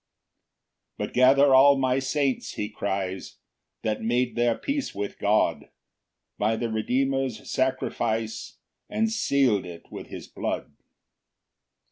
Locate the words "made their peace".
4.01-4.95